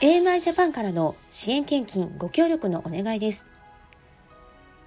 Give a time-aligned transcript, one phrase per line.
[0.00, 3.46] AMI ジャパンからの支援献金ご協力のお願いです。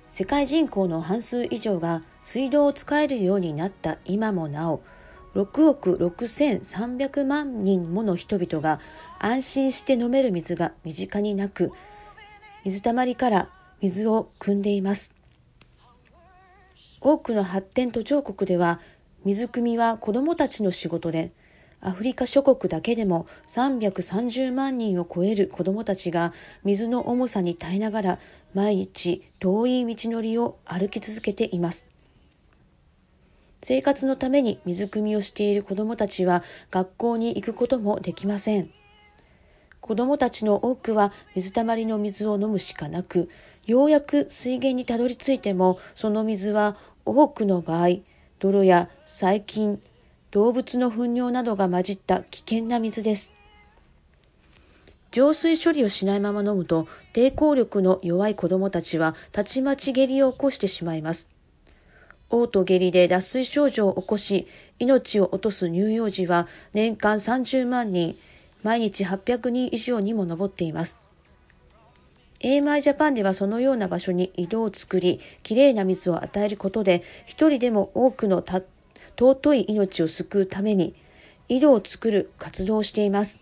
[0.07, 4.82] 世界人口の半数以上が水道を使えるようになった今もなお、
[5.36, 8.80] 6億6300万人もの人々が
[9.20, 11.73] 安心して飲める水が身近になく、
[12.63, 13.49] 水たまりから
[13.82, 15.13] 水を汲んでいます。
[17.02, 18.80] 多くの発展途上国では
[19.26, 21.34] 水汲みは子供たちの仕事で、
[21.81, 26.31] アフリカ諸国だけでも330万人を超える子供たちが
[26.63, 28.20] 水の重さに耐えながら
[28.54, 31.85] 毎日遠い道のりを歩き続けています。
[33.63, 38.70] 生活のために水汲みをしている子供たちは学校に行くこともできません。
[39.79, 43.29] 子供たちの多くは水たまりの水を飲むしかなく、
[43.65, 47.98] ようやく水源にたどり着いても、その水は多くの場合、
[48.40, 49.82] 泥や細菌、
[50.32, 53.34] 動物の糞尿などが混じった危険な水です。
[55.12, 61.29] 浄水処理をしないまま飲むと抵抗力の弱い子供たちはたちまち下痢を起こしてしまいます。
[62.29, 64.47] 嘔吐下痢で脱水症状を起こし
[64.79, 68.16] 命を落とす乳幼児は年間30万人、
[68.63, 70.97] 毎日800人以上にも上っています。
[72.40, 78.41] AMI ジャパンではそのような場所に井戸を作り、きれいな水を与えることで、一人でも多くの
[79.19, 80.95] 尊い命を救うために、
[81.50, 83.40] 井戸を作る活動をしています。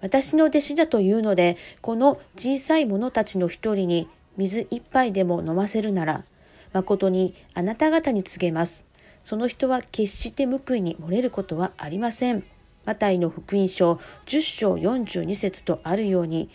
[0.00, 6.24] 私の弟子だというので、この小さい者たちの一人に水一杯でも飲ませるなら、
[6.72, 8.84] 誠にあなた方に告げます。
[9.24, 12.44] その人は決して報いに漏れることはありません。
[12.84, 16.48] マタイの福音書10章42節とあるように、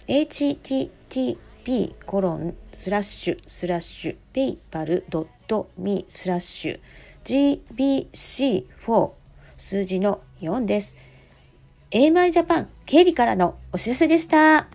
[0.08, 7.60] http コロンスラッシュスラッシュ PayPal ドット me スラッシュ
[8.12, 9.10] GBC4
[9.56, 10.96] 数字の4です。
[11.92, 14.66] AMI ジャパン経理からのお知らせでした。